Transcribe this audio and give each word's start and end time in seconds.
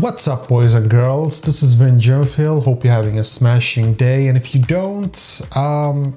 What's 0.00 0.28
up, 0.28 0.46
boys 0.46 0.74
and 0.74 0.88
girls? 0.88 1.42
This 1.42 1.60
is 1.60 1.74
Vin 1.74 1.98
Jumfield. 1.98 2.62
Hope 2.62 2.84
you're 2.84 2.92
having 2.92 3.18
a 3.18 3.24
smashing 3.24 3.94
day. 3.94 4.28
And 4.28 4.36
if 4.36 4.54
you 4.54 4.62
don't, 4.62 5.42
um, 5.56 6.16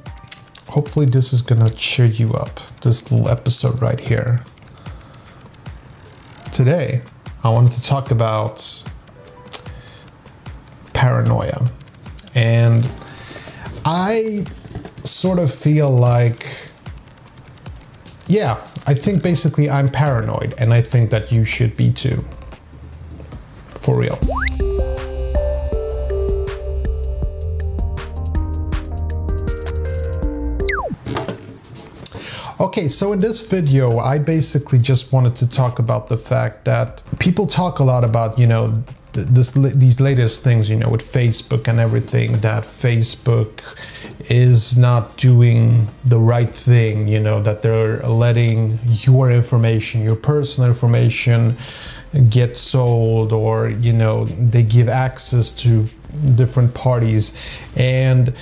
hopefully 0.67 1.07
this 1.07 1.33
is 1.33 1.41
gonna 1.41 1.71
cheer 1.71 2.05
you 2.05 2.31
up. 2.33 2.59
This 2.81 3.11
little 3.11 3.27
episode 3.27 3.81
right 3.81 3.99
here. 3.99 4.43
Today, 6.51 7.01
I 7.43 7.49
wanted 7.49 7.71
to 7.71 7.81
talk 7.81 8.11
about 8.11 8.83
paranoia. 10.93 11.67
And 12.35 12.87
I 13.83 14.45
sort 15.01 15.39
of 15.39 15.51
feel 15.51 15.89
like, 15.89 16.45
yeah, 18.27 18.57
I 18.85 18.93
think 18.93 19.23
basically 19.23 19.71
I'm 19.71 19.89
paranoid, 19.89 20.53
and 20.59 20.71
I 20.71 20.83
think 20.83 21.09
that 21.09 21.31
you 21.31 21.45
should 21.45 21.75
be 21.75 21.91
too 21.91 22.23
for 23.81 23.97
real. 23.97 24.19
Okay, 32.59 32.87
so 32.87 33.11
in 33.11 33.21
this 33.21 33.47
video, 33.47 33.97
I 33.97 34.19
basically 34.19 34.77
just 34.77 35.11
wanted 35.11 35.35
to 35.37 35.49
talk 35.49 35.79
about 35.79 36.09
the 36.09 36.17
fact 36.17 36.65
that 36.65 37.01
people 37.17 37.47
talk 37.47 37.79
a 37.79 37.83
lot 37.83 38.03
about, 38.03 38.37
you 38.37 38.45
know, 38.45 38.83
this, 39.13 39.53
these 39.53 39.99
latest 39.99 40.43
things, 40.43 40.69
you 40.69 40.75
know, 40.75 40.87
with 40.87 41.01
Facebook 41.01 41.67
and 41.67 41.79
everything, 41.79 42.33
that 42.41 42.63
Facebook 42.63 43.49
is 44.29 44.77
not 44.77 45.17
doing 45.17 45.87
the 46.05 46.19
right 46.19 46.53
thing, 46.53 47.07
you 47.07 47.19
know, 47.19 47.41
that 47.41 47.63
they're 47.63 47.99
letting 48.03 48.77
your 48.85 49.31
information, 49.31 50.03
your 50.03 50.15
personal 50.15 50.69
information, 50.69 51.57
get 52.29 52.57
sold 52.57 53.31
or 53.31 53.69
you 53.69 53.93
know 53.93 54.25
they 54.25 54.63
give 54.63 54.89
access 54.89 55.55
to 55.63 55.87
different 56.35 56.73
parties. 56.73 57.41
And 57.77 58.33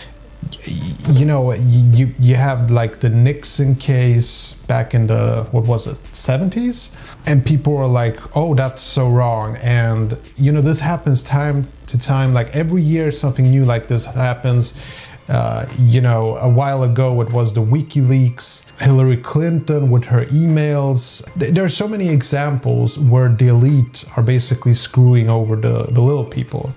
you 1.10 1.26
know 1.26 1.54
you 1.54 2.14
you 2.20 2.36
have 2.36 2.72
like 2.72 3.02
the 3.02 3.10
Nixon 3.10 3.76
case 3.76 4.62
back 4.64 4.94
in 4.94 5.08
the 5.08 5.48
what 5.52 5.66
was 5.66 5.86
it 5.86 5.98
70s 6.14 6.98
and 7.28 7.46
people 7.46 7.76
are 7.78 7.88
like 7.88 8.36
oh 8.36 8.56
that's 8.56 8.82
so 8.82 9.10
wrong. 9.10 9.58
And 9.58 10.18
you 10.36 10.52
know 10.52 10.62
this 10.62 10.82
happens 10.82 11.24
time 11.24 11.68
to 11.88 12.00
time. 12.00 12.34
Like 12.34 12.56
every 12.56 12.82
year 12.82 13.12
something 13.12 13.50
new 13.50 13.66
like 13.66 13.88
this 13.88 14.16
happens 14.16 14.82
uh, 15.30 15.68
you 15.78 16.02
know, 16.02 16.36
a 16.38 16.50
while 16.50 16.84
ago 16.84 17.22
it 17.22 17.32
was 17.32 17.54
the 17.54 17.62
WikiLeaks, 17.62 18.82
Hillary 18.82 19.18
Clinton 19.18 19.92
with 19.92 20.06
her 20.06 20.26
emails. 20.26 21.32
There 21.36 21.64
are 21.64 21.70
so 21.70 21.88
many 21.88 22.10
examples 22.10 22.98
where 22.98 23.30
the 23.30 23.48
elite 23.48 24.06
are 24.18 24.24
basically 24.24 24.74
screwing 24.74 25.30
over 25.30 25.56
the, 25.56 25.84
the 25.84 26.02
little 26.02 26.26
people. 26.26 26.72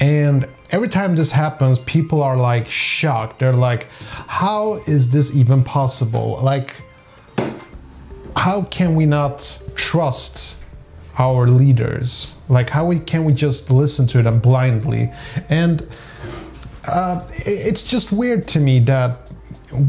And 0.00 0.48
every 0.70 0.88
time 0.88 1.14
this 1.16 1.32
happens, 1.32 1.78
people 1.80 2.22
are 2.22 2.36
like 2.36 2.68
shocked. 2.68 3.38
They're 3.38 3.52
like, 3.52 3.86
how 4.28 4.74
is 4.86 5.12
this 5.12 5.36
even 5.36 5.62
possible? 5.62 6.40
Like, 6.42 6.74
how 8.34 8.62
can 8.62 8.94
we 8.94 9.04
not 9.04 9.62
trust 9.74 10.64
our 11.18 11.46
leaders? 11.48 12.40
Like, 12.48 12.70
how 12.70 12.98
can 13.00 13.24
we 13.24 13.34
just 13.34 13.70
listen 13.70 14.06
to 14.08 14.22
them 14.22 14.40
blindly? 14.40 15.12
And 15.50 15.86
uh, 16.88 17.26
it's 17.30 17.90
just 17.90 18.12
weird 18.12 18.48
to 18.48 18.60
me 18.60 18.80
that 18.80 19.18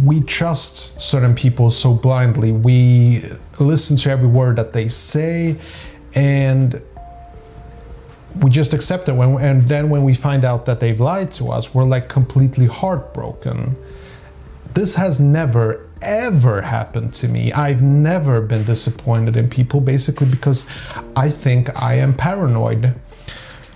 we 0.05 0.21
trust 0.21 1.01
certain 1.01 1.35
people 1.35 1.71
so 1.71 1.93
blindly. 1.93 2.51
We 2.51 3.21
listen 3.59 3.97
to 3.97 4.11
every 4.11 4.27
word 4.27 4.57
that 4.57 4.73
they 4.73 4.87
say, 4.87 5.55
and 6.13 6.81
we 8.41 8.49
just 8.49 8.73
accept 8.73 9.09
it. 9.09 9.13
When, 9.13 9.39
and 9.39 9.67
then 9.67 9.89
when 9.89 10.03
we 10.03 10.13
find 10.13 10.45
out 10.45 10.65
that 10.65 10.79
they've 10.79 10.99
lied 10.99 11.31
to 11.33 11.51
us, 11.51 11.73
we're 11.73 11.83
like 11.83 12.09
completely 12.09 12.65
heartbroken. 12.65 13.75
This 14.73 14.95
has 14.95 15.19
never 15.19 15.87
ever 16.01 16.61
happened 16.61 17.13
to 17.13 17.27
me. 17.27 17.51
I've 17.53 17.81
never 17.81 18.41
been 18.41 18.63
disappointed 18.63 19.37
in 19.37 19.49
people 19.49 19.81
basically 19.81 20.27
because 20.27 20.67
I 21.15 21.29
think 21.29 21.69
I 21.79 21.95
am 21.95 22.15
paranoid 22.15 22.95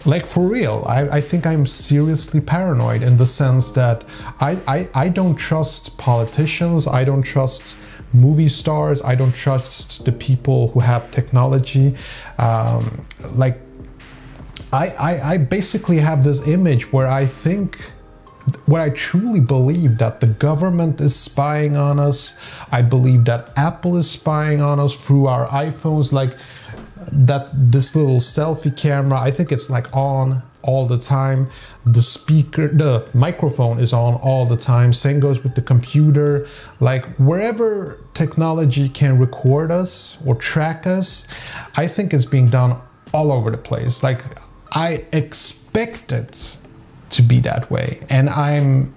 like 0.05 0.25
for 0.25 0.47
real 0.47 0.83
I, 0.87 1.17
I 1.17 1.21
think 1.21 1.45
i'm 1.45 1.65
seriously 1.65 2.41
paranoid 2.41 3.01
in 3.01 3.17
the 3.17 3.25
sense 3.25 3.73
that 3.73 4.03
I, 4.39 4.57
I 4.67 4.89
i 4.93 5.09
don't 5.09 5.35
trust 5.35 5.97
politicians 5.97 6.87
i 6.87 7.03
don't 7.03 7.23
trust 7.23 7.83
movie 8.13 8.49
stars 8.49 9.03
i 9.03 9.15
don't 9.15 9.33
trust 9.33 10.05
the 10.05 10.11
people 10.11 10.69
who 10.69 10.79
have 10.81 11.11
technology 11.11 11.95
um, 12.37 13.05
like 13.35 13.57
I, 14.71 14.87
I 14.99 15.33
i 15.33 15.37
basically 15.37 15.97
have 15.97 16.23
this 16.23 16.47
image 16.47 16.93
where 16.93 17.07
i 17.07 17.25
think 17.25 17.77
where 18.65 18.81
I 18.81 18.91
truly 18.91 19.39
believe 19.39 19.97
that 19.97 20.21
the 20.21 20.27
government 20.27 21.01
is 21.01 21.15
spying 21.15 21.75
on 21.75 21.99
us. 21.99 22.43
I 22.71 22.83
believe 22.83 23.25
that 23.25 23.49
Apple 23.57 23.97
is 23.97 24.09
spying 24.09 24.61
on 24.61 24.79
us 24.79 24.93
through 24.95 25.25
our 25.25 25.47
iPhones. 25.47 26.13
Like, 26.13 26.35
that 27.11 27.49
this 27.53 27.95
little 27.95 28.17
selfie 28.17 28.75
camera 28.75 29.19
i 29.19 29.31
think 29.31 29.51
it's 29.51 29.69
like 29.69 29.93
on 29.95 30.41
all 30.65 30.87
the 30.87 30.97
time. 30.97 31.49
The 31.85 32.01
speaker 32.01 32.67
the 32.67 33.07
microphone 33.13 33.79
is 33.79 33.93
on 33.93 34.15
all 34.15 34.45
the 34.45 34.57
time. 34.57 34.93
Same 34.93 35.19
goes 35.19 35.43
with 35.43 35.55
the 35.55 35.61
computer. 35.61 36.47
Like 36.79 37.05
wherever 37.17 37.99
technology 38.13 38.89
can 38.89 39.19
record 39.19 39.71
us 39.71 40.25
or 40.25 40.35
track 40.35 40.87
us 40.87 41.27
i 41.77 41.87
think 41.87 42.13
it's 42.13 42.25
being 42.25 42.49
done 42.49 42.79
all 43.13 43.31
over 43.31 43.51
the 43.51 43.57
place. 43.57 44.03
Like 44.03 44.21
i 44.71 45.05
expect 45.13 46.11
it 46.11 46.57
to 47.11 47.21
be 47.21 47.39
that 47.41 47.69
way. 47.69 47.99
And 48.09 48.29
i'm 48.29 48.93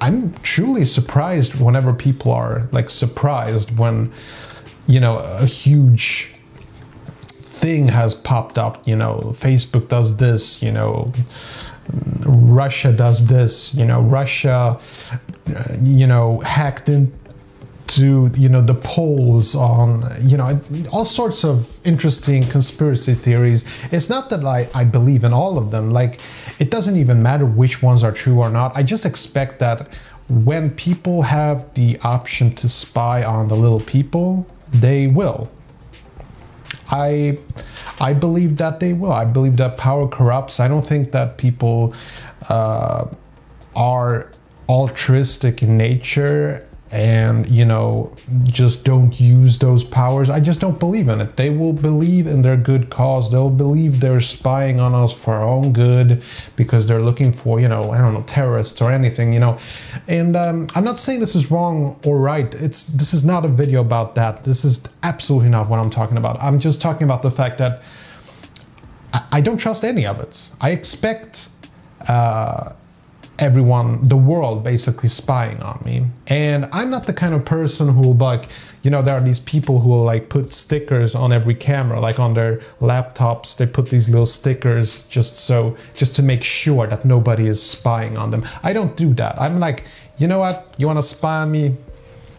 i'm 0.00 0.34
truly 0.42 0.84
surprised 0.84 1.58
whenever 1.60 1.94
people 1.94 2.32
are 2.32 2.68
like 2.72 2.90
surprised 2.90 3.78
when 3.78 4.12
you 4.86 5.00
know 5.00 5.18
a 5.18 5.46
huge 5.46 6.34
thing 7.60 7.88
has 7.88 8.14
popped 8.14 8.58
up. 8.58 8.86
You 8.86 8.96
know, 8.96 9.20
Facebook 9.32 9.88
does 9.88 10.16
this. 10.16 10.62
You 10.62 10.72
know, 10.72 11.12
Russia 12.24 12.92
does 12.92 13.28
this. 13.28 13.74
You 13.74 13.86
know, 13.86 14.00
Russia, 14.00 14.78
uh, 15.56 15.64
you 15.80 16.06
know, 16.06 16.40
hacked 16.40 16.88
into 16.88 18.30
you 18.36 18.48
know 18.48 18.62
the 18.62 18.74
polls 18.74 19.54
on 19.54 20.04
you 20.22 20.36
know 20.36 20.48
all 20.92 21.04
sorts 21.04 21.44
of 21.44 21.84
interesting 21.84 22.42
conspiracy 22.42 23.14
theories 23.14 23.60
it's 23.90 24.08
not 24.08 24.30
that 24.30 24.44
I, 24.44 24.68
I 24.72 24.84
believe 24.84 25.24
in 25.24 25.32
all 25.32 25.58
of 25.58 25.72
them 25.72 25.90
like 25.90 26.20
it 26.60 26.70
doesn't 26.70 26.96
even 26.96 27.20
matter 27.20 27.44
which 27.44 27.82
ones 27.82 28.04
are 28.04 28.12
true 28.12 28.38
or 28.38 28.48
not 28.48 28.76
i 28.76 28.84
just 28.84 29.04
expect 29.04 29.58
that 29.58 29.88
when 30.28 30.70
people 30.70 31.22
have 31.22 31.74
the 31.74 31.98
option 32.04 32.54
to 32.56 32.68
spy 32.68 33.24
on 33.24 33.48
the 33.48 33.56
little 33.56 33.80
people 33.80 34.46
they 34.72 35.08
will 35.08 35.50
I 36.90 37.38
I 38.00 38.12
believe 38.12 38.56
that 38.56 38.80
they 38.80 38.92
will. 38.92 39.12
I 39.12 39.24
believe 39.24 39.56
that 39.58 39.76
power 39.76 40.08
corrupts. 40.08 40.60
I 40.60 40.68
don't 40.68 40.84
think 40.84 41.12
that 41.12 41.36
people 41.38 41.94
uh, 42.48 43.06
are 43.76 44.30
altruistic 44.68 45.62
in 45.62 45.76
nature 45.76 46.66
and 46.92 47.48
you 47.48 47.64
know 47.64 48.12
just 48.42 48.84
don't 48.84 49.20
use 49.20 49.60
those 49.60 49.84
powers. 49.84 50.28
I 50.28 50.40
just 50.40 50.60
don't 50.60 50.80
believe 50.80 51.08
in 51.08 51.20
it. 51.20 51.36
They 51.36 51.48
will 51.50 51.72
believe 51.72 52.26
in 52.26 52.42
their 52.42 52.56
good 52.56 52.90
cause. 52.90 53.30
They'll 53.30 53.50
believe 53.50 54.00
they're 54.00 54.20
spying 54.20 54.80
on 54.80 54.92
us 54.94 55.14
for 55.14 55.34
our 55.34 55.46
own 55.46 55.72
good 55.72 56.22
because 56.56 56.88
they're 56.88 57.02
looking 57.02 57.32
for 57.32 57.60
you 57.60 57.68
know 57.68 57.92
i 57.92 57.98
don't 57.98 58.14
know 58.14 58.22
terrorists 58.22 58.82
or 58.82 58.90
anything 58.90 59.32
you 59.32 59.40
know. 59.40 59.58
And 60.08 60.36
um, 60.36 60.66
i'm 60.74 60.84
not 60.84 60.98
saying 60.98 61.20
this 61.20 61.36
is 61.36 61.50
wrong 61.50 61.98
or 62.04 62.18
right. 62.18 62.52
It's 62.54 62.86
this 62.86 63.14
is 63.14 63.24
not 63.24 63.44
a 63.44 63.48
video 63.48 63.80
about 63.80 64.16
that. 64.16 64.44
This 64.44 64.64
is 64.64 64.94
absolutely 65.02 65.50
not 65.50 65.68
what 65.68 65.78
i'm 65.78 65.90
talking 65.90 66.16
about. 66.16 66.42
I'm 66.42 66.58
just 66.58 66.82
talking 66.82 67.04
about 67.04 67.22
the 67.22 67.30
fact 67.30 67.58
that 67.58 67.82
i, 69.14 69.26
I 69.32 69.40
don't 69.40 69.58
trust 69.58 69.84
any 69.84 70.06
of 70.06 70.18
it. 70.20 70.50
I 70.60 70.70
expect 70.70 71.50
uh, 72.08 72.72
everyone, 73.40 74.06
the 74.06 74.16
world 74.16 74.62
basically 74.62 75.08
spying 75.08 75.60
on 75.62 75.80
me. 75.84 76.04
And 76.26 76.66
I'm 76.72 76.90
not 76.90 77.06
the 77.06 77.12
kind 77.12 77.34
of 77.34 77.44
person 77.44 77.92
who 77.94 78.02
will 78.02 78.14
like, 78.14 78.44
you 78.82 78.90
know, 78.90 79.02
there 79.02 79.16
are 79.16 79.20
these 79.20 79.40
people 79.40 79.80
who 79.80 79.88
will 79.88 80.04
like 80.04 80.28
put 80.28 80.52
stickers 80.52 81.14
on 81.14 81.32
every 81.32 81.54
camera, 81.54 82.00
like 82.00 82.18
on 82.18 82.34
their 82.34 82.58
laptops, 82.80 83.56
they 83.56 83.66
put 83.66 83.90
these 83.90 84.08
little 84.08 84.26
stickers 84.26 85.08
just 85.08 85.36
so, 85.38 85.76
just 85.94 86.14
to 86.16 86.22
make 86.22 86.44
sure 86.44 86.86
that 86.86 87.04
nobody 87.04 87.46
is 87.46 87.62
spying 87.62 88.16
on 88.16 88.30
them. 88.30 88.46
I 88.62 88.72
don't 88.72 88.96
do 88.96 89.12
that. 89.14 89.40
I'm 89.40 89.58
like, 89.58 89.84
you 90.18 90.28
know 90.28 90.38
what? 90.38 90.74
You 90.76 90.86
want 90.86 90.98
to 90.98 91.02
spy 91.02 91.40
on 91.40 91.50
me? 91.50 91.76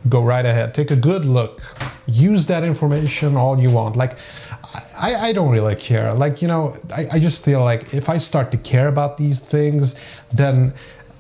Go 0.10 0.24
right 0.24 0.46
ahead. 0.46 0.74
Take 0.74 0.92
a 0.92 0.96
good 0.96 1.26
look. 1.26 1.62
Use 2.08 2.48
that 2.48 2.64
information 2.64 3.36
all 3.36 3.60
you 3.60 3.70
want. 3.70 3.96
Like, 3.96 4.18
I, 5.02 5.16
I 5.30 5.34
don't 5.34 5.50
really 5.50 5.76
care. 5.76 6.12
Like, 6.14 6.42
you 6.42 6.48
know, 6.48 6.74
I, 6.96 7.08
I 7.14 7.20
just 7.20 7.44
feel 7.44 7.64
like 7.64 7.94
if 7.94 8.08
I 8.08 8.18
start 8.18 8.52
to 8.52 8.58
care 8.58 8.88
about 8.88 9.18
these 9.18 9.40
things, 9.40 10.00
then 10.32 10.74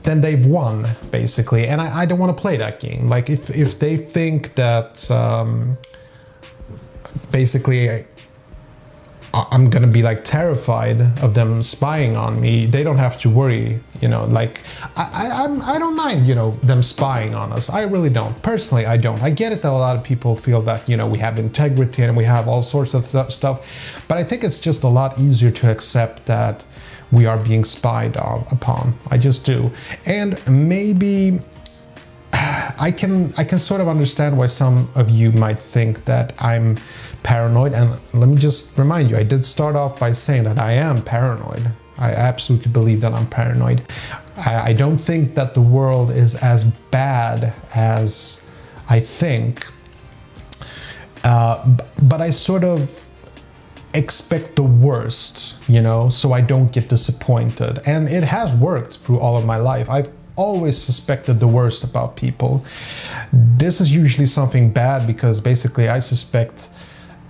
then 0.03 0.21
they've 0.21 0.47
won 0.47 0.87
basically 1.11 1.67
and 1.67 1.79
i, 1.79 1.99
I 2.01 2.05
don't 2.07 2.17
want 2.17 2.35
to 2.35 2.41
play 2.41 2.57
that 2.57 2.79
game 2.79 3.07
like 3.07 3.29
if, 3.29 3.51
if 3.51 3.77
they 3.77 3.97
think 3.97 4.55
that 4.55 5.11
um, 5.11 5.77
basically 7.31 8.05
I'm 9.33 9.69
gonna 9.69 9.87
be 9.87 10.03
like 10.03 10.23
terrified 10.25 10.99
of 11.21 11.35
them 11.35 11.63
spying 11.63 12.17
on 12.17 12.41
me. 12.41 12.65
They 12.65 12.83
don't 12.83 12.97
have 12.97 13.19
to 13.21 13.29
worry, 13.29 13.79
you 14.01 14.09
know. 14.09 14.25
Like 14.25 14.61
I, 14.97 15.09
I, 15.13 15.43
I'm, 15.43 15.61
I 15.61 15.79
don't 15.79 15.95
mind, 15.95 16.27
you 16.27 16.35
know, 16.35 16.51
them 16.63 16.83
spying 16.83 17.33
on 17.33 17.53
us. 17.53 17.69
I 17.69 17.83
really 17.83 18.09
don't. 18.09 18.41
Personally, 18.41 18.85
I 18.85 18.97
don't. 18.97 19.21
I 19.21 19.29
get 19.29 19.53
it 19.53 19.61
that 19.61 19.69
a 19.69 19.71
lot 19.71 19.95
of 19.95 20.03
people 20.03 20.35
feel 20.35 20.61
that 20.63 20.87
you 20.89 20.97
know 20.97 21.07
we 21.07 21.19
have 21.19 21.39
integrity 21.39 22.03
and 22.03 22.17
we 22.17 22.25
have 22.25 22.47
all 22.47 22.61
sorts 22.61 22.93
of 22.93 23.05
th- 23.07 23.31
stuff, 23.31 24.05
but 24.07 24.17
I 24.17 24.23
think 24.23 24.43
it's 24.43 24.59
just 24.59 24.83
a 24.83 24.89
lot 24.89 25.17
easier 25.17 25.51
to 25.51 25.71
accept 25.71 26.25
that 26.25 26.65
we 27.11 27.25
are 27.25 27.37
being 27.37 27.63
spied 27.63 28.17
on, 28.17 28.45
upon. 28.51 28.93
I 29.09 29.17
just 29.17 29.45
do, 29.45 29.71
and 30.05 30.37
maybe 30.47 31.39
I 32.81 32.91
can 32.91 33.31
I 33.37 33.43
can 33.43 33.59
sort 33.59 33.79
of 33.79 33.87
understand 33.87 34.39
why 34.39 34.47
some 34.47 34.89
of 34.95 35.09
you 35.11 35.31
might 35.31 35.59
think 35.59 36.05
that 36.05 36.33
I'm 36.41 36.77
paranoid. 37.21 37.73
And 37.73 37.91
let 38.13 38.27
me 38.27 38.37
just 38.37 38.77
remind 38.77 39.11
you, 39.11 39.17
I 39.17 39.23
did 39.23 39.45
start 39.45 39.75
off 39.75 39.99
by 39.99 40.11
saying 40.13 40.45
that 40.45 40.57
I 40.57 40.71
am 40.73 41.03
paranoid. 41.03 41.71
I 41.99 42.11
absolutely 42.11 42.71
believe 42.71 43.01
that 43.01 43.13
I'm 43.13 43.27
paranoid. 43.27 43.83
I, 44.35 44.71
I 44.71 44.73
don't 44.73 44.97
think 44.97 45.35
that 45.35 45.53
the 45.53 45.61
world 45.61 46.09
is 46.09 46.41
as 46.41 46.75
bad 46.89 47.53
as 47.75 48.49
I 48.89 48.99
think. 48.99 49.67
Uh, 51.23 51.77
but 52.01 52.19
I 52.19 52.31
sort 52.31 52.63
of 52.63 53.07
expect 53.93 54.55
the 54.55 54.63
worst, 54.63 55.61
you 55.69 55.81
know, 55.81 56.09
so 56.09 56.33
I 56.33 56.41
don't 56.41 56.73
get 56.73 56.89
disappointed. 56.89 57.77
And 57.85 58.09
it 58.09 58.23
has 58.23 58.55
worked 58.55 58.97
through 58.97 59.19
all 59.19 59.37
of 59.37 59.45
my 59.45 59.57
life. 59.57 59.87
I've 59.87 60.11
always 60.35 60.77
suspected 60.77 61.39
the 61.39 61.47
worst 61.47 61.83
about 61.83 62.15
people. 62.15 62.65
This 63.33 63.81
is 63.81 63.95
usually 63.95 64.27
something 64.27 64.71
bad 64.71 65.07
because 65.07 65.41
basically 65.41 65.87
I 65.89 65.99
suspect 65.99 66.69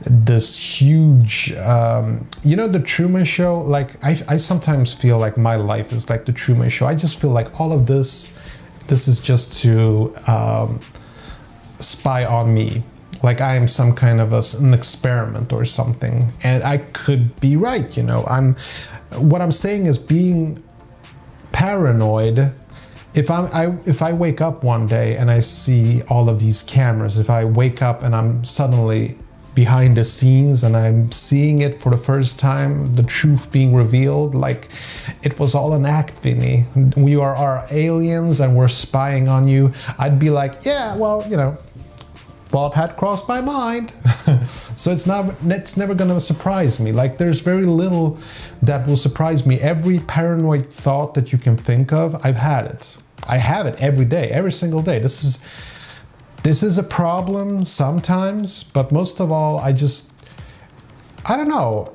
this 0.04 0.58
huge 0.82 1.54
um, 1.58 2.28
you 2.44 2.56
know 2.56 2.68
the 2.68 2.80
truman 2.80 3.24
show 3.24 3.60
like 3.60 4.04
I, 4.04 4.18
I 4.28 4.38
sometimes 4.38 4.94
feel 4.94 5.20
like 5.20 5.38
my 5.38 5.56
life 5.56 5.92
is 5.92 6.10
like 6.10 6.26
the 6.26 6.34
truman 6.34 6.70
show. 6.70 6.88
I 6.88 6.96
just 6.96 7.20
feel 7.20 7.30
like 7.30 7.60
all 7.60 7.72
of 7.72 7.88
this 7.88 8.40
this 8.88 9.08
is 9.08 9.24
just 9.24 9.62
to 9.62 10.14
um, 10.28 10.80
spy 11.80 12.26
on 12.26 12.54
me. 12.54 12.84
Like 13.24 13.40
i 13.40 13.56
am 13.56 13.68
some 13.68 13.94
kind 13.94 14.20
of 14.20 14.34
a, 14.34 14.42
an 14.60 14.74
experiment 14.74 15.54
or 15.54 15.66
something. 15.66 16.32
And 16.44 16.64
i 16.64 16.78
could 16.78 17.40
be 17.40 17.56
right 17.56 17.96
you 17.96 18.04
know. 18.04 18.24
I'm 18.28 18.56
what 19.16 19.42
i'm 19.42 19.52
saying 19.52 19.86
is 19.86 19.98
being 19.98 20.64
paranoid 21.52 22.54
if 23.14 23.30
I'm, 23.30 23.46
I 23.54 23.78
if 23.86 24.02
I 24.02 24.14
wake 24.14 24.42
up 24.42 24.64
one 24.64 24.88
day 24.88 25.18
and 25.18 25.30
I 25.30 25.40
see 25.42 26.02
all 26.04 26.30
of 26.30 26.40
these 26.40 26.64
cameras, 26.64 27.18
if 27.18 27.30
I 27.30 27.46
wake 27.46 27.82
up 27.82 28.04
and 28.04 28.16
I'm 28.16 28.44
suddenly 28.46 29.18
behind 29.54 29.98
the 29.98 30.04
scenes 30.04 30.64
and 30.64 30.78
I'm 30.78 31.12
seeing 31.12 31.60
it 31.60 31.76
for 31.76 31.90
the 31.90 31.98
first 31.98 32.40
time, 32.40 32.96
the 32.96 33.04
truth 33.04 33.52
being 33.52 33.74
revealed. 33.74 34.34
Like 34.34 34.70
it 35.24 35.40
was 35.40 35.54
all 35.54 35.74
an 35.74 35.86
act, 35.86 36.12
Vinny. 36.20 36.66
We 36.96 37.16
are 37.16 37.36
our 37.36 37.66
aliens 37.72 38.40
and 38.40 38.56
we're 38.56 38.70
spying 38.70 39.28
on 39.28 39.48
you. 39.48 39.74
I'd 40.00 40.20
be 40.20 40.30
like, 40.30 40.64
yeah, 40.64 40.96
well, 40.96 41.26
you 41.28 41.36
know, 41.36 41.58
thought 42.52 42.74
had 42.74 42.98
crossed 42.98 43.30
my 43.30 43.40
mind. 43.40 43.92
so 44.76 44.92
it's 44.92 45.08
not 45.08 45.34
it's 45.46 45.78
never 45.78 45.96
gonna 45.96 46.20
surprise 46.20 46.82
me. 46.82 46.92
Like 46.92 47.18
there's 47.18 47.40
very 47.42 47.66
little 47.66 48.20
that 48.62 48.86
will 48.86 48.98
surprise 48.98 49.48
me. 49.48 49.60
Every 49.62 50.00
paranoid 50.00 50.68
thought 50.68 51.14
that 51.14 51.32
you 51.32 51.40
can 51.40 51.56
think 51.56 51.94
of, 51.94 52.20
I've 52.26 52.36
had 52.36 52.66
it. 52.66 52.98
I 53.30 53.38
have 53.38 53.66
it 53.66 53.82
every 53.82 54.06
day, 54.06 54.30
every 54.30 54.52
single 54.52 54.82
day. 54.82 55.00
This 55.00 55.24
is 55.24 55.50
this 56.44 56.62
is 56.62 56.78
a 56.78 56.84
problem 56.84 57.64
sometimes, 57.64 58.64
but 58.64 58.92
most 58.92 59.22
of 59.22 59.32
all, 59.32 59.58
I 59.60 59.72
just 59.72 60.02
I 61.26 61.38
don't 61.38 61.50
know. 61.50 61.94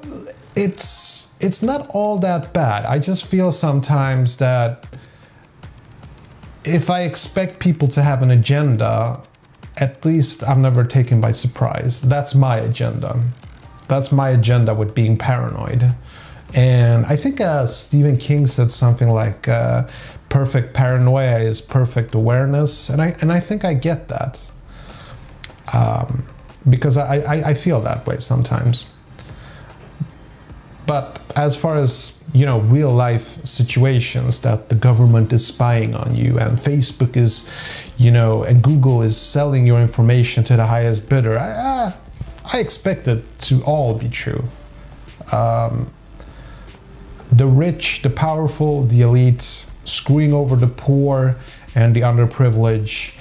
It's 0.54 1.38
it's 1.44 1.62
not 1.62 1.86
all 1.90 2.18
that 2.20 2.54
bad. 2.54 2.86
I 2.86 2.98
just 2.98 3.26
feel 3.26 3.52
sometimes 3.52 4.38
that 4.38 4.86
if 6.64 6.88
I 6.88 7.02
expect 7.02 7.60
people 7.60 7.88
to 7.88 8.02
have 8.02 8.22
an 8.22 8.30
agenda, 8.30 9.20
at 9.76 10.04
least 10.04 10.42
I'm 10.48 10.62
never 10.62 10.84
taken 10.84 11.20
by 11.20 11.32
surprise. 11.32 12.02
That's 12.02 12.34
my 12.34 12.56
agenda. 12.56 13.22
That's 13.88 14.10
my 14.12 14.30
agenda 14.30 14.74
with 14.74 14.94
being 14.94 15.16
paranoid. 15.16 15.94
And 16.54 17.04
I 17.06 17.16
think 17.16 17.40
uh, 17.40 17.66
Stephen 17.66 18.16
King 18.16 18.46
said 18.46 18.70
something 18.70 19.08
like, 19.08 19.48
uh, 19.48 19.88
perfect 20.28 20.74
paranoia 20.74 21.38
is 21.38 21.60
perfect 21.60 22.14
awareness, 22.14 22.88
and 22.88 23.00
I 23.00 23.16
and 23.20 23.32
I 23.32 23.40
think 23.40 23.64
I 23.64 23.74
get 23.74 24.08
that 24.08 24.50
um, 25.72 26.24
because 26.68 26.98
I, 26.98 27.18
I, 27.18 27.50
I 27.50 27.54
feel 27.54 27.80
that 27.82 28.06
way 28.06 28.16
sometimes. 28.18 28.92
But 30.86 31.20
as 31.34 31.56
far 31.56 31.76
as 31.76 32.16
you 32.32 32.44
know, 32.44 32.60
real 32.60 32.92
life 32.92 33.22
situations 33.44 34.42
that 34.42 34.68
the 34.68 34.74
government 34.74 35.32
is 35.32 35.46
spying 35.46 35.94
on 35.94 36.14
you 36.14 36.38
and 36.38 36.58
Facebook 36.58 37.16
is, 37.16 37.50
you 37.96 38.10
know, 38.10 38.42
and 38.42 38.62
Google 38.62 39.02
is 39.02 39.16
selling 39.16 39.66
your 39.66 39.80
information 39.80 40.44
to 40.44 40.56
the 40.56 40.66
highest 40.66 41.08
bidder, 41.08 41.38
I, 41.38 41.94
I 42.52 42.60
expect 42.60 43.08
it 43.08 43.24
to 43.40 43.62
all 43.64 43.94
be 43.94 44.08
true. 44.08 44.44
Um, 45.32 45.90
the 47.32 47.46
rich, 47.46 48.02
the 48.02 48.10
powerful, 48.10 48.84
the 48.84 49.02
elite 49.02 49.66
screwing 49.84 50.32
over 50.32 50.56
the 50.56 50.66
poor 50.66 51.36
and 51.74 51.94
the 51.94 52.00
underprivileged. 52.00 53.18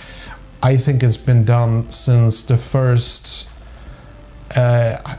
I 0.62 0.78
think 0.78 1.04
it's 1.04 1.18
been 1.18 1.46
done 1.46 1.90
since 1.92 2.46
the 2.46 2.58
first, 2.58 3.52
uh, 4.56 5.18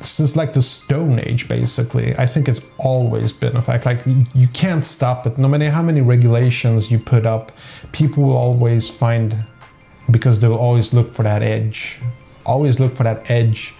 since 0.00 0.36
like 0.36 0.52
the 0.52 0.62
Stone 0.62 1.20
Age, 1.20 1.48
basically. 1.48 2.14
I 2.16 2.26
think 2.26 2.48
it's 2.48 2.70
always 2.78 3.32
been 3.32 3.56
a 3.56 3.62
fact. 3.62 3.86
Like 3.86 4.00
you 4.34 4.48
can't 4.48 4.84
stop 4.84 5.26
it. 5.26 5.38
No 5.38 5.48
matter 5.48 5.70
how 5.70 5.82
many 5.82 6.00
regulations 6.00 6.90
you 6.90 6.98
put 6.98 7.26
up, 7.26 7.52
people 7.92 8.24
will 8.24 8.36
always 8.36 8.90
find, 8.90 9.36
because 10.10 10.40
they 10.40 10.48
will 10.48 10.58
always 10.58 10.92
look 10.92 11.10
for 11.10 11.22
that 11.22 11.42
edge. 11.42 12.00
Always 12.44 12.78
look 12.78 12.94
for 12.94 13.02
that 13.02 13.30
edge 13.30 13.74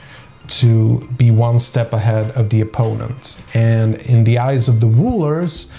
to 0.48 1.00
be 1.16 1.30
one 1.30 1.58
step 1.58 1.92
ahead 1.92 2.30
of 2.36 2.50
the 2.50 2.60
opponent. 2.60 3.42
And 3.54 3.96
in 4.08 4.24
the 4.24 4.38
eyes 4.38 4.68
of 4.68 4.80
the 4.80 4.86
rulers, 4.86 5.72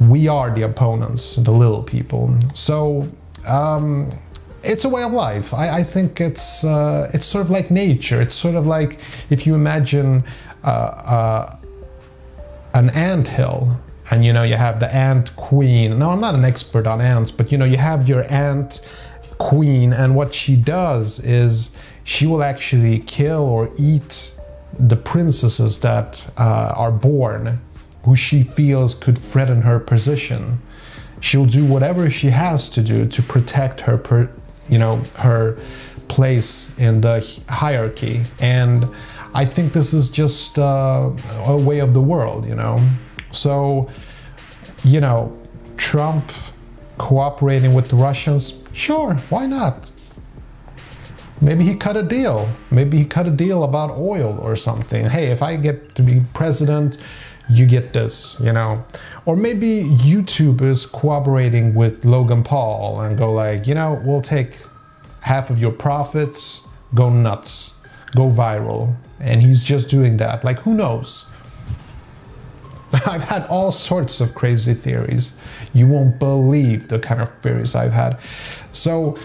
we 0.00 0.28
are 0.28 0.54
the 0.54 0.62
opponents, 0.62 1.36
the 1.36 1.50
little 1.50 1.82
people. 1.82 2.38
So 2.54 3.08
um, 3.48 4.10
it's 4.66 4.84
a 4.84 4.88
way 4.88 5.02
of 5.02 5.12
life. 5.12 5.54
I, 5.54 5.78
I 5.78 5.82
think 5.82 6.20
it's 6.20 6.64
uh, 6.64 7.10
it's 7.14 7.26
sort 7.26 7.44
of 7.44 7.50
like 7.50 7.70
nature. 7.70 8.20
It's 8.20 8.36
sort 8.36 8.54
of 8.54 8.66
like 8.66 8.98
if 9.30 9.46
you 9.46 9.54
imagine 9.54 10.24
uh, 10.64 10.68
uh, 10.68 11.56
an 12.74 12.90
ant 12.90 13.28
hill, 13.28 13.78
and 14.10 14.24
you 14.24 14.32
know 14.32 14.42
you 14.42 14.56
have 14.56 14.80
the 14.80 14.94
ant 14.94 15.34
queen. 15.36 15.98
Now 15.98 16.10
I'm 16.10 16.20
not 16.20 16.34
an 16.34 16.44
expert 16.44 16.86
on 16.86 17.00
ants, 17.00 17.30
but 17.30 17.52
you 17.52 17.58
know 17.58 17.64
you 17.64 17.78
have 17.78 18.08
your 18.08 18.30
ant 18.32 18.86
queen, 19.38 19.92
and 19.92 20.14
what 20.14 20.34
she 20.34 20.56
does 20.56 21.24
is 21.24 21.80
she 22.04 22.26
will 22.26 22.42
actually 22.42 22.98
kill 23.00 23.42
or 23.42 23.70
eat 23.78 24.32
the 24.78 24.96
princesses 24.96 25.80
that 25.80 26.24
uh, 26.36 26.72
are 26.76 26.92
born 26.92 27.58
who 28.04 28.14
she 28.14 28.42
feels 28.44 28.94
could 28.94 29.18
threaten 29.18 29.62
her 29.62 29.80
position. 29.80 30.60
She'll 31.20 31.46
do 31.46 31.64
whatever 31.64 32.08
she 32.08 32.28
has 32.28 32.70
to 32.70 32.82
do 32.82 33.06
to 33.06 33.22
protect 33.22 33.80
her, 33.80 33.98
per, 33.98 34.30
you 34.68 34.78
know, 34.78 34.96
her 35.16 35.56
place 36.08 36.78
in 36.78 37.00
the 37.00 37.40
hierarchy. 37.48 38.22
And 38.40 38.86
I 39.34 39.44
think 39.44 39.72
this 39.72 39.92
is 39.92 40.10
just 40.10 40.58
uh, 40.58 41.10
a 41.46 41.56
way 41.56 41.80
of 41.80 41.94
the 41.94 42.00
world, 42.00 42.46
you 42.48 42.54
know. 42.54 42.80
So, 43.30 43.90
you 44.84 45.00
know, 45.00 45.36
Trump 45.76 46.32
cooperating 46.98 47.74
with 47.74 47.88
the 47.88 47.96
Russians, 47.96 48.66
sure, 48.72 49.14
why 49.28 49.46
not? 49.46 49.90
Maybe 51.40 51.64
he 51.64 51.76
cut 51.76 51.96
a 51.96 52.02
deal. 52.02 52.48
Maybe 52.70 52.96
he 52.96 53.04
cut 53.04 53.26
a 53.26 53.30
deal 53.30 53.62
about 53.64 53.90
oil 53.90 54.38
or 54.40 54.56
something. 54.56 55.04
Hey, 55.04 55.26
if 55.26 55.42
I 55.42 55.56
get 55.56 55.94
to 55.96 56.02
be 56.02 56.22
president, 56.32 56.98
you 57.48 57.66
get 57.66 57.92
this, 57.92 58.40
you 58.42 58.52
know. 58.52 58.84
Or 59.24 59.36
maybe 59.36 59.82
YouTube 59.82 60.60
is 60.62 60.86
cooperating 60.86 61.74
with 61.74 62.04
Logan 62.04 62.42
Paul 62.42 63.00
and 63.00 63.18
go 63.18 63.32
like, 63.32 63.66
you 63.66 63.74
know, 63.74 64.00
we'll 64.04 64.22
take 64.22 64.58
half 65.22 65.50
of 65.50 65.58
your 65.58 65.72
profits, 65.72 66.68
go 66.94 67.10
nuts, 67.10 67.84
go 68.14 68.30
viral. 68.30 68.94
And 69.20 69.42
he's 69.42 69.64
just 69.64 69.90
doing 69.90 70.18
that. 70.18 70.44
Like, 70.44 70.58
who 70.60 70.74
knows? 70.74 71.30
I've 73.06 73.24
had 73.24 73.46
all 73.46 73.72
sorts 73.72 74.20
of 74.20 74.34
crazy 74.34 74.74
theories. 74.74 75.40
You 75.74 75.88
won't 75.88 76.18
believe 76.18 76.88
the 76.88 76.98
kind 76.98 77.20
of 77.20 77.32
theories 77.38 77.74
I've 77.74 77.92
had. 77.92 78.20
So, 78.72 79.18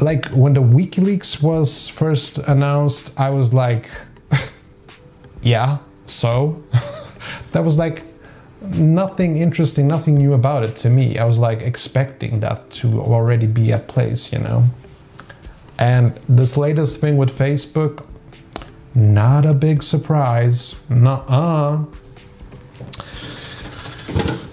like, 0.00 0.26
when 0.28 0.54
the 0.54 0.62
WikiLeaks 0.62 1.42
was 1.42 1.88
first 1.88 2.38
announced, 2.48 3.18
I 3.20 3.30
was 3.30 3.52
like, 3.52 3.90
yeah, 5.42 5.78
so? 6.06 6.62
that 7.52 7.64
was 7.64 7.78
like 7.78 8.02
nothing 8.62 9.36
interesting, 9.36 9.88
nothing 9.88 10.16
new 10.18 10.34
about 10.34 10.62
it 10.62 10.76
to 10.76 10.90
me. 10.90 11.18
I 11.18 11.24
was 11.24 11.38
like 11.38 11.62
expecting 11.62 12.40
that 12.40 12.70
to 12.82 13.00
already 13.00 13.46
be 13.46 13.72
at 13.72 13.88
place, 13.88 14.32
you 14.32 14.38
know. 14.38 14.64
And 15.78 16.12
this 16.28 16.56
latest 16.56 17.00
thing 17.00 17.16
with 17.16 17.30
Facebook, 17.30 18.04
Not 18.94 19.46
a 19.46 19.54
big 19.54 19.82
surprise. 19.82 20.84
Nuh-uh. 20.90 21.84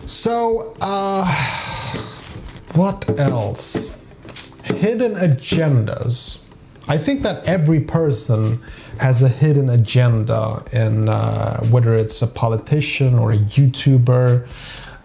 So, 0.05 0.75
uh, 0.79 1.25
what 2.75 3.19
else? 3.19 4.05
Hidden 4.65 5.15
agendas. 5.15 6.46
I 6.89 6.97
think 6.97 7.21
that 7.23 7.47
every 7.47 7.81
person 7.81 8.59
has 8.99 9.21
a 9.21 9.27
hidden 9.27 9.69
agenda, 9.69 10.63
and 10.71 11.09
uh, 11.09 11.59
whether 11.61 11.95
it's 11.97 12.21
a 12.21 12.27
politician 12.27 13.19
or 13.19 13.31
a 13.31 13.37
YouTuber, 13.37 14.47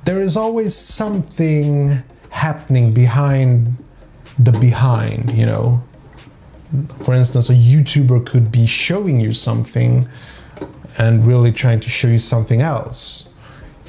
there 0.05 0.21
is 0.21 0.37
always 0.37 0.77
something 0.77 2.03
happening 2.31 2.95
behind 2.95 3.77
the 4.39 4.53
behind, 4.53 5.31
you 5.31 5.45
know. 5.45 5.83
For 7.01 7.15
instance, 7.15 7.51
a 7.51 7.55
YouTuber 7.55 8.27
could 8.27 8.53
be 8.53 8.67
showing 8.67 9.21
you 9.21 9.33
something 9.33 10.09
and 10.99 11.27
really 11.27 11.53
trying 11.53 11.81
to 11.81 11.91
show 11.91 12.09
you 12.09 12.19
something 12.19 12.61
else. 12.61 13.29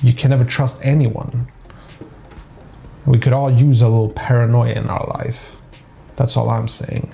You 0.02 0.14
can 0.14 0.32
never 0.32 0.44
trust 0.44 0.86
anyone. 0.86 1.48
We 3.06 3.20
could 3.20 3.34
all 3.34 3.52
use 3.52 3.82
a 3.82 3.88
little 3.88 4.10
paranoia 4.10 4.74
in 4.74 4.90
our 4.90 5.06
life. 5.08 5.62
That's 6.16 6.36
all 6.36 6.50
I'm 6.50 6.68
saying. 6.68 7.14